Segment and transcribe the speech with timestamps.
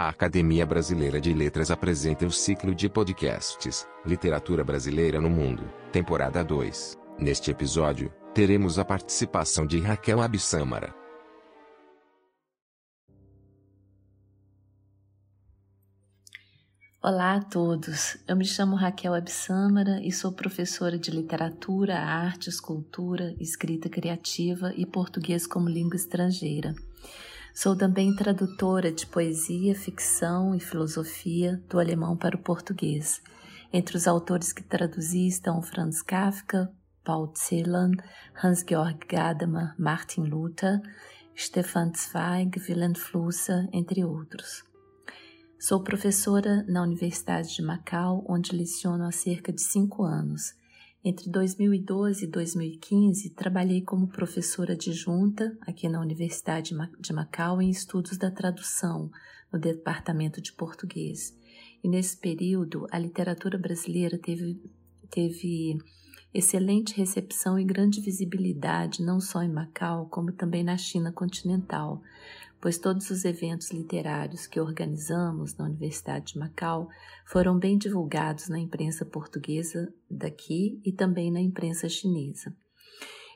[0.00, 6.44] A Academia Brasileira de Letras apresenta o ciclo de podcasts Literatura Brasileira no Mundo, temporada
[6.44, 6.96] 2.
[7.18, 10.94] Neste episódio, teremos a participação de Raquel Abissâmara.
[17.02, 23.34] Olá a todos, eu me chamo Raquel Absâmara e sou professora de literatura, arte, escultura,
[23.40, 26.72] escrita criativa e português como língua estrangeira.
[27.60, 33.20] Sou também tradutora de poesia, ficção e filosofia do alemão para o português.
[33.72, 37.90] Entre os autores que traduzi estão Franz Kafka, Paul Celan,
[38.40, 40.80] Hans-Georg Gadamer, Martin Luther,
[41.36, 44.62] Stefan Zweig, Wilhelm Flusser, entre outros.
[45.58, 50.54] Sou professora na Universidade de Macau, onde leciono há cerca de cinco anos.
[51.08, 58.18] Entre 2012 e 2015, trabalhei como professora adjunta aqui na Universidade de Macau em estudos
[58.18, 59.10] da tradução
[59.50, 61.34] no Departamento de Português.
[61.82, 64.60] E nesse período, a literatura brasileira teve,
[65.08, 65.78] teve
[66.34, 72.02] excelente recepção e grande visibilidade não só em Macau, como também na China continental
[72.60, 76.88] pois todos os eventos literários que organizamos na Universidade de Macau
[77.26, 82.54] foram bem divulgados na imprensa portuguesa daqui e também na imprensa chinesa.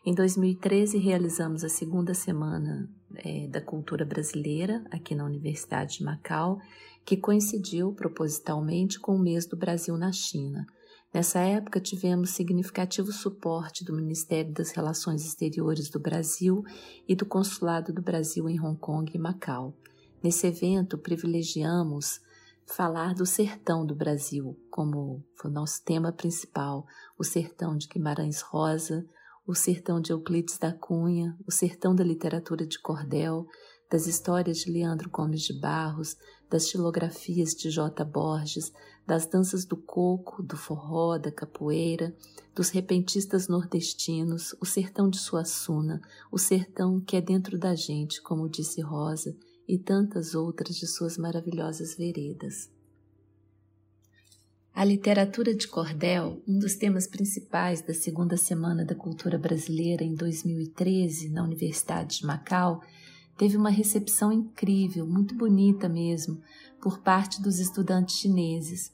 [0.04, 6.58] Em 2013, realizamos a segunda semana é, da cultura brasileira aqui na Universidade de Macau,
[7.04, 10.66] que coincidiu propositalmente com o mês do Brasil na China.
[11.12, 16.64] Nessa época, tivemos significativo suporte do Ministério das Relações Exteriores do Brasil
[17.06, 19.76] e do Consulado do Brasil em Hong Kong e Macau.
[20.22, 22.18] Nesse evento, privilegiamos
[22.66, 26.86] falar do sertão do Brasil, como foi o nosso tema principal:
[27.18, 29.06] o sertão de Guimarães Rosa,
[29.46, 33.46] o sertão de Euclides da Cunha, o sertão da literatura de cordel,
[33.92, 36.16] das histórias de Leandro Gomes de Barros,
[36.48, 38.02] das xilografias de J.
[38.06, 38.72] Borges,
[39.06, 42.16] das danças do coco, do forró, da capoeira,
[42.54, 46.00] dos repentistas nordestinos, o sertão de Suassuna,
[46.30, 49.36] o sertão que é dentro da gente, como disse Rosa,
[49.68, 52.70] e tantas outras de suas maravilhosas veredas.
[54.72, 60.14] A literatura de cordel, um dos temas principais da segunda semana da cultura brasileira em
[60.14, 62.80] 2013 na Universidade de Macau,
[63.36, 66.40] teve uma recepção incrível, muito bonita mesmo,
[66.80, 68.92] por parte dos estudantes chineses.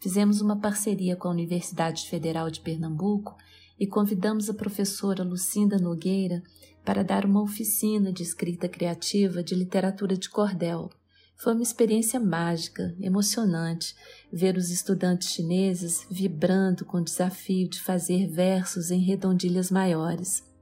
[0.00, 3.36] Fizemos uma parceria com a Universidade Federal de Pernambuco
[3.78, 6.42] e convidamos a professora Lucinda Nogueira
[6.84, 10.90] para dar uma oficina de escrita criativa de literatura de cordel.
[11.36, 13.94] Foi uma experiência mágica, emocionante,
[14.32, 20.53] ver os estudantes chineses vibrando com o desafio de fazer versos em redondilhas maiores.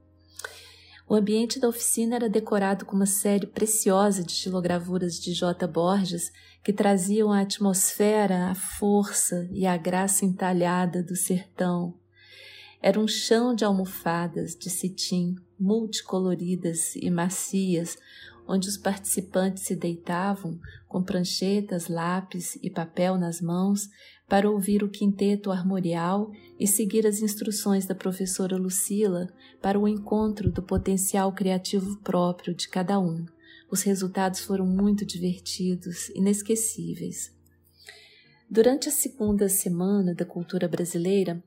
[1.07, 5.67] O ambiente da oficina era decorado com uma série preciosa de estilogravuras de J.
[5.67, 6.31] Borges
[6.63, 11.93] que traziam a atmosfera, a força e a graça entalhada do sertão.
[12.83, 17.97] Era um chão de almofadas de cetim multicoloridas e macias,
[18.45, 23.87] onde os participantes se deitavam com pranchetas, lápis e papel nas mãos
[24.27, 26.29] para ouvir o quinteto armorial
[26.59, 29.29] e seguir as instruções da professora Lucila
[29.61, 33.25] para o encontro do potencial criativo próprio de cada um.
[33.71, 37.33] Os resultados foram muito divertidos, inesquecíveis.
[38.49, 41.41] Durante a segunda semana da cultura brasileira,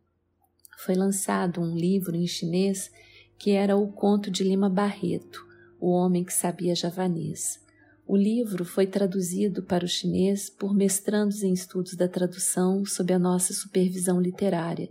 [0.76, 2.91] foi lançado um livro em chinês
[3.38, 5.44] que era o conto de Lima Barreto,
[5.81, 7.60] O Homem que Sabia Javanês.
[8.06, 13.19] O livro foi traduzido para o chinês por mestrandos em estudos da tradução sob a
[13.19, 14.88] nossa supervisão literária.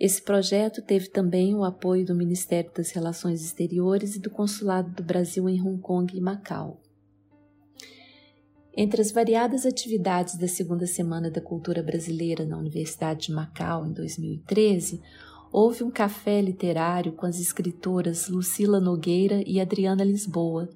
[0.00, 5.02] Esse projeto teve também o apoio do Ministério das Relações Exteriores e do Consulado do
[5.02, 6.80] Brasil em Hong Kong e Macau.
[8.80, 13.92] Entre as variadas atividades da segunda semana da cultura brasileira na Universidade de Macau em
[13.92, 15.02] 2013,
[15.50, 20.68] houve um café literário com as escritoras Lucila Nogueira e Adriana Lisboa,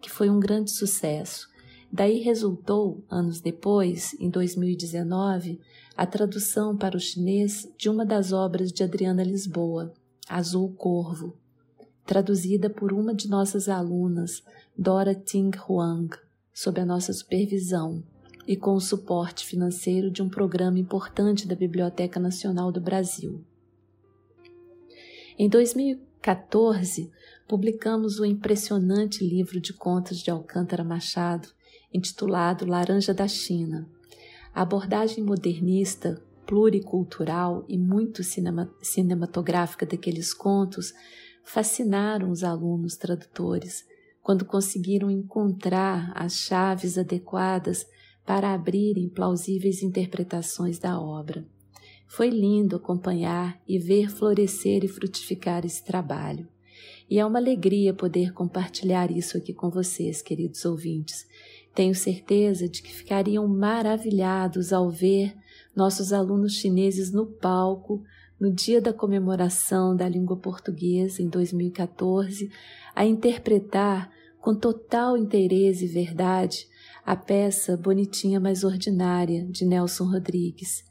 [0.00, 1.48] que foi um grande sucesso.
[1.90, 5.58] Daí resultou, anos depois, em 2019,
[5.96, 9.92] a tradução para o chinês de uma das obras de Adriana Lisboa,
[10.28, 11.36] Azul Corvo,
[12.06, 14.44] traduzida por uma de nossas alunas,
[14.78, 16.16] Dora Ting Huang,
[16.58, 18.02] sob a nossa supervisão
[18.44, 23.44] e com o suporte financeiro de um programa importante da Biblioteca Nacional do Brasil.
[25.38, 27.12] Em 2014,
[27.46, 31.48] publicamos o impressionante livro de contos de Alcântara Machado,
[31.94, 33.88] intitulado Laranja da China.
[34.52, 40.92] A abordagem modernista, pluricultural e muito cinema, cinematográfica daqueles contos
[41.44, 43.86] fascinaram os alunos tradutores
[44.28, 47.86] quando conseguiram encontrar as chaves adequadas
[48.26, 51.48] para abrirem plausíveis interpretações da obra.
[52.06, 56.46] Foi lindo acompanhar e ver florescer e frutificar esse trabalho.
[57.08, 61.26] E é uma alegria poder compartilhar isso aqui com vocês, queridos ouvintes.
[61.74, 65.34] Tenho certeza de que ficariam maravilhados ao ver
[65.74, 68.02] nossos alunos chineses no palco
[68.40, 72.50] no dia da comemoração da língua portuguesa em 2014,
[72.94, 76.66] a interpretar com total interesse e verdade
[77.04, 80.84] a peça Bonitinha Mais Ordinária de Nelson Rodrigues.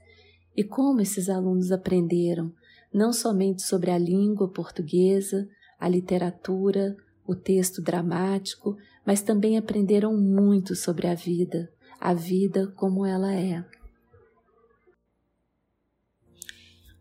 [0.56, 2.52] E como esses alunos aprenderam
[2.94, 5.48] não somente sobre a língua portuguesa,
[5.80, 6.96] a literatura,
[7.26, 13.64] o texto dramático, mas também aprenderam muito sobre a vida, a vida como ela é.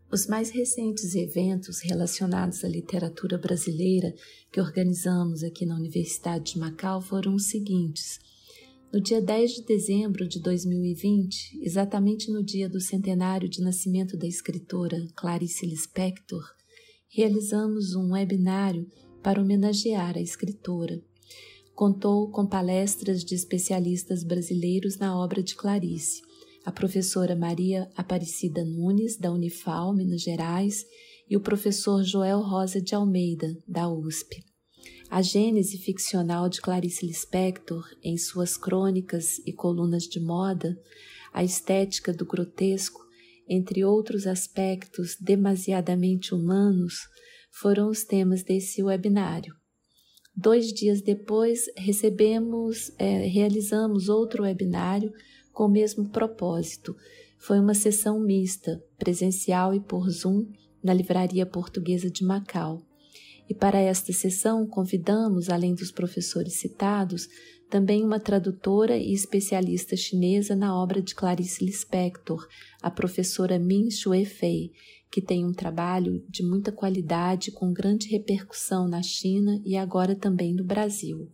[0.09, 4.15] Os mais recentes eventos relacionados à literatura brasileira
[4.49, 8.17] que organizamos aqui na Universidade de Macau foram os seguintes.
[8.91, 14.25] No dia 10 de dezembro de 2020, exatamente no dia do centenário de nascimento da
[14.25, 16.41] escritora Clarice Lispector,
[17.09, 18.89] realizamos um webinário
[19.21, 21.03] para homenagear a escritora.
[21.75, 26.21] Contou com palestras de especialistas brasileiros na obra de Clarice
[26.67, 30.83] a professora Maria Aparecida Nunes, da Unifal, Minas Gerais,
[31.29, 34.43] e o professor Joel Rosa de Almeida, da USP.
[35.09, 40.77] A gênese ficcional de Clarice Lispector, em suas crônicas e colunas de moda,
[41.31, 42.99] a estética do grotesco,
[43.47, 46.95] entre outros aspectos demasiadamente humanos,
[47.49, 49.55] foram os temas desse webinário.
[50.35, 55.13] Dois dias depois, recebemos, é, realizamos outro webinário
[55.57, 56.95] com o mesmo propósito.
[57.39, 60.45] Foi uma sessão mista, presencial e por Zoom,
[60.83, 62.79] na Livraria Portuguesa de Macau.
[63.49, 67.27] E para esta sessão convidamos, além dos professores citados,
[67.71, 72.47] também uma tradutora e especialista chinesa na obra de Clarice Lispector,
[72.79, 74.69] a professora Min Shuefei,
[75.11, 80.53] que tem um trabalho de muita qualidade com grande repercussão na China e agora também
[80.53, 81.27] no Brasil.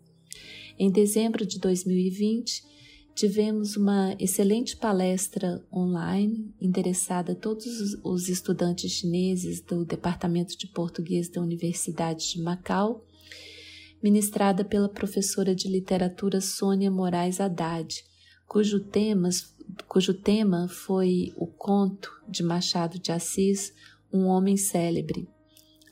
[0.80, 2.72] Em dezembro de 2020,
[3.16, 11.30] Tivemos uma excelente palestra online interessada a todos os estudantes chineses do Departamento de Português
[11.30, 13.06] da Universidade de Macau,
[14.02, 18.04] ministrada pela professora de literatura Sônia Moraes Haddad,
[18.48, 19.56] cujo, temas,
[19.88, 23.76] cujo tema foi o conto de Machado de Assis,
[24.12, 25.30] Um Homem Célebre.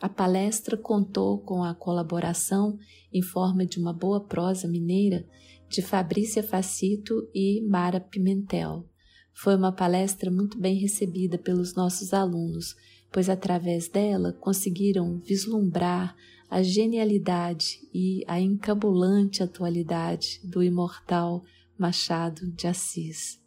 [0.01, 2.79] A palestra contou com a colaboração,
[3.13, 5.23] em forma de uma boa prosa mineira,
[5.71, 8.85] de Fabrícia Facito e Mara Pimentel.
[9.33, 12.75] Foi uma palestra muito bem recebida pelos nossos alunos,
[13.09, 16.13] pois através dela conseguiram vislumbrar
[16.49, 21.41] a genialidade e a encabulante atualidade do imortal
[21.79, 23.40] Machado de Assis.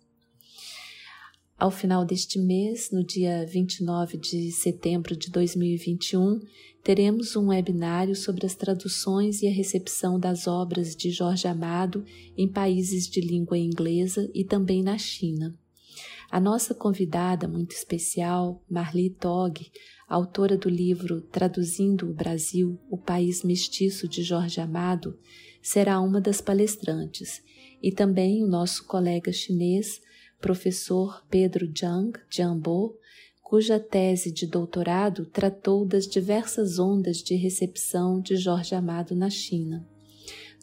[1.57, 6.41] Ao final deste mês, no dia 29 de setembro de 2021,
[6.83, 12.05] teremos um webinário sobre as traduções e a recepção das obras de Jorge Amado
[12.37, 15.57] em países de língua inglesa e também na China.
[16.29, 19.71] A nossa convidada muito especial, Marli Tog,
[20.09, 25.17] autora do livro Traduzindo o Brasil, o País Mestiço de Jorge Amado,
[25.63, 27.41] será uma das palestrantes,
[27.81, 30.01] e também o nosso colega chinês,
[30.45, 32.99] professor Pedro Jiang Jianbo,
[33.41, 39.89] cuja tese de doutorado tratou das diversas ondas de recepção de Jorge Amado na China.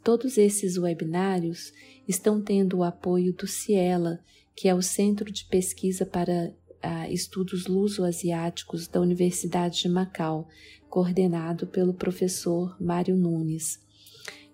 [0.03, 1.74] Todos esses webinários
[2.08, 4.20] estão tendo o apoio do CIELA,
[4.55, 10.48] que é o Centro de Pesquisa para uh, Estudos Luso-Asiáticos da Universidade de Macau,
[10.91, 13.79] coordenado pelo professor Mário Nunes.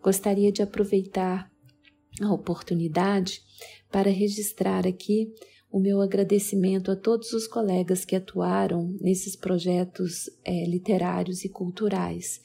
[0.02, 1.52] Gostaria de aproveitar
[2.22, 3.42] a oportunidade
[3.92, 5.32] para registrar aqui
[5.72, 12.42] o meu agradecimento a todos os colegas que atuaram nesses projetos é, literários e culturais.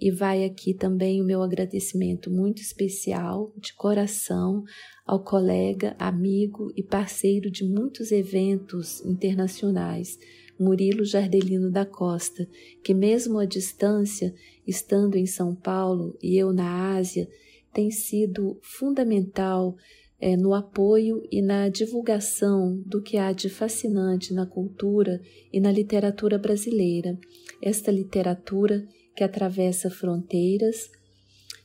[0.00, 4.64] E vai aqui também o meu agradecimento muito especial, de coração,
[5.06, 10.18] ao colega, amigo e parceiro de muitos eventos internacionais,
[10.58, 12.48] Murilo Jardelino da Costa,
[12.82, 14.34] que, mesmo à distância,
[14.66, 17.28] estando em São Paulo e eu na Ásia,
[17.72, 19.76] tem sido fundamental
[20.20, 25.20] é, no apoio e na divulgação do que há de fascinante na cultura
[25.52, 27.18] e na literatura brasileira.
[27.60, 30.90] Esta literatura que atravessa fronteiras,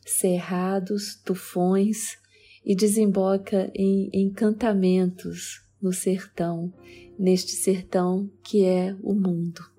[0.06, 2.18] cerrados, tufões
[2.66, 6.74] e desemboca em encantamentos no sertão,
[7.18, 9.79] neste sertão que é o mundo.